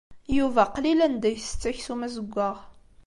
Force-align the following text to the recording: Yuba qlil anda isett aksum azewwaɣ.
Yuba 0.37 0.63
qlil 0.75 0.99
anda 1.05 1.29
isett 1.37 1.63
aksum 1.71 1.99
azewwaɣ. 2.07 2.57